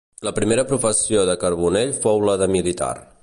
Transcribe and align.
La 0.27 0.31
primera 0.37 0.63
professió 0.71 1.27
de 1.31 1.37
Carbonell 1.45 1.93
fou 2.07 2.25
la 2.31 2.37
de 2.45 2.51
militar. 2.59 2.93